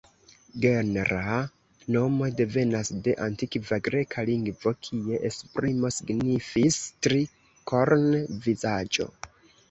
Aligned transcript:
Genra 0.61 1.33
nomo 1.95 2.29
devenas 2.37 2.89
de 3.07 3.13
antikva 3.25 3.77
greka 3.87 4.23
lingvo 4.29 4.73
kie 4.87 5.19
esprimo 5.29 5.91
signifis 5.97 6.79
„tri-korn-vizaĝo”. 7.09 9.07